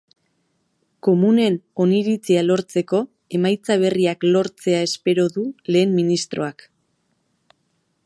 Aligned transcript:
Komunen 1.07 1.57
oniritzia 1.85 2.41
lortzeko 2.47 3.03
emaitza 3.41 3.79
berriak 3.85 4.27
lortzea 4.33 4.83
espero 4.89 5.31
du 5.37 5.49
lehen 5.77 5.97
ministroak. 6.03 6.69